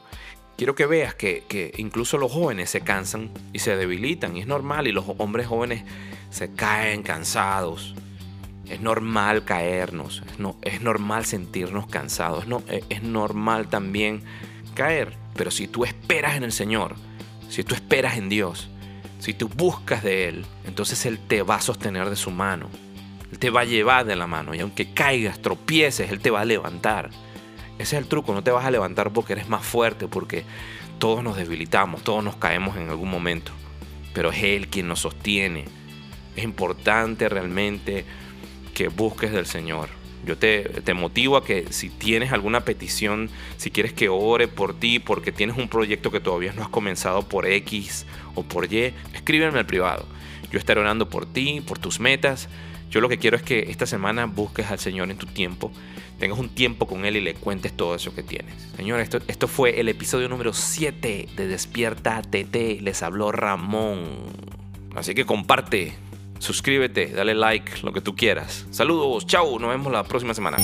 Quiero 0.58 0.74
que 0.74 0.86
veas 0.86 1.14
que, 1.14 1.74
incluso 1.78 2.18
los 2.18 2.32
jóvenes 2.32 2.70
se 2.70 2.82
cansan 2.82 3.32
y 3.54 3.60
se 3.60 3.76
debilitan, 3.76 4.36
y 4.36 4.42
es 4.42 4.48
normal, 4.48 4.88
y 4.88 4.92
los 4.92 5.06
hombres 5.18 5.48
jóvenes 5.48 5.84
se 6.32 6.54
caen 6.54 7.04
cansados. 7.04 7.94
Es 8.68 8.80
normal 8.80 9.44
caernos, 9.46 10.24
es, 10.26 10.40
no, 10.40 10.56
es 10.62 10.82
normal 10.82 11.26
sentirnos 11.26 11.86
cansados, 11.88 12.48
no, 12.48 12.64
es, 12.70 12.84
es 12.90 13.04
normal 13.04 13.68
también 13.68 14.24
caer. 14.74 15.18
Pero 15.36 15.52
si 15.52 15.68
tú 15.68 15.84
esperas 15.84 16.36
en 16.36 16.44
el 16.44 16.52
Señor, 16.52 16.96
si 17.50 17.64
tú 17.64 17.76
esperas 17.76 18.18
en 18.18 18.30
Dios, 18.30 18.70
si 19.20 19.34
tú 19.34 19.50
buscas 19.50 20.04
de 20.04 20.30
Él, 20.30 20.46
entonces 20.66 21.06
Él 21.06 21.20
te 21.20 21.44
va 21.44 21.56
a 21.56 21.62
sostener 21.62 22.10
de 22.10 22.16
su 22.16 22.32
mano. 22.32 22.70
Él 23.34 23.40
te 23.40 23.50
va 23.50 23.62
a 23.62 23.66
llevar 23.66 24.06
de 24.06 24.16
la 24.16 24.28
mano 24.28 24.54
y 24.54 24.60
aunque 24.60 24.94
caigas, 24.94 25.42
tropieces, 25.42 26.12
Él 26.12 26.20
te 26.20 26.30
va 26.30 26.42
a 26.42 26.46
levantar. 26.46 27.10
Ese 27.80 27.96
es 27.96 28.04
el 28.04 28.08
truco, 28.08 28.32
no 28.32 28.44
te 28.44 28.52
vas 28.52 28.64
a 28.64 28.70
levantar 28.70 29.12
porque 29.12 29.34
eres 29.34 29.50
más 29.50 29.66
fuerte, 29.66 30.08
porque 30.08 30.44
todos 31.00 31.24
nos 31.24 31.36
debilitamos, 31.36 32.04
todos 32.04 32.24
nos 32.24 32.36
caemos 32.36 32.78
en 32.78 32.92
algún 32.92 33.10
momento, 33.10 33.52
pero 34.14 34.30
es 34.30 34.44
Él 34.44 34.68
quien 34.68 34.88
nos 34.88 35.00
sostiene. 35.00 35.66
Es 36.36 36.44
importante 36.44 37.28
realmente 37.28 38.06
que 38.76 38.90
busques 38.90 39.32
del 39.32 39.48
Señor. 39.48 39.90
Yo 40.28 40.38
te, 40.38 40.66
te, 40.84 40.94
motivo 40.94 41.36
a 41.36 41.44
que 41.44 41.74
si 41.74 41.90
tienes 41.90 42.34
alguna 42.34 42.64
petición, 42.64 43.32
si 43.58 43.72
quieres 43.72 43.94
que 43.94 44.10
ore 44.10 44.48
por 44.48 44.80
ti, 44.80 45.00
porque 45.00 45.32
tienes 45.32 45.58
un 45.58 45.70
proyecto 45.70 46.12
que 46.12 46.20
todavía 46.20 46.54
no 46.54 46.62
has 46.62 46.70
comenzado 46.70 47.28
por 47.28 47.48
X 47.48 48.06
o 48.36 48.44
por 48.44 48.72
Y, 48.72 48.94
escríbeme 49.16 49.58
al 49.58 49.66
privado. 49.66 50.06
Yo 50.52 50.60
estaré 50.60 50.82
orando 50.82 51.10
por 51.10 51.26
ti, 51.26 51.62
por 51.62 51.80
tus 51.80 52.00
metas 52.00 52.48
yo 52.94 53.02
lo 53.02 53.10
que 53.10 53.18
quiero 53.18 53.36
es 53.36 53.42
que 53.42 53.72
esta 53.72 53.88
semana 53.88 54.28
busques 54.28 54.70
al 54.70 54.78
Señor 54.78 55.10
en 55.10 55.18
tu 55.18 55.26
tiempo, 55.26 55.72
tengas 56.20 56.38
un 56.38 56.50
tiempo 56.50 56.86
con 56.86 57.06
Él 57.06 57.16
y 57.16 57.22
le 57.22 57.34
cuentes 57.34 57.76
todo 57.76 57.96
eso 57.96 58.14
que 58.14 58.22
tienes. 58.22 58.54
Señor, 58.78 59.00
esto, 59.00 59.18
esto 59.28 59.48
fue 59.48 59.80
el 59.80 59.90
episodio 59.90 60.30
número 60.30 60.54
7 60.54 61.30
de 61.36 61.48
Despierta 61.48 62.22
TT. 62.22 62.82
Les 62.82 63.02
habló 63.02 63.32
Ramón. 63.32 64.04
Así 64.96 65.16
que 65.16 65.26
comparte, 65.26 65.96
suscríbete, 66.38 67.08
dale 67.08 67.34
like, 67.34 67.82
lo 67.82 67.94
que 67.94 68.02
tú 68.02 68.16
quieras. 68.16 68.68
Saludos, 68.70 69.26
chao, 69.26 69.58
nos 69.58 69.72
vemos 69.72 69.92
la 69.92 70.04
próxima 70.04 70.36
semana. 70.36 70.58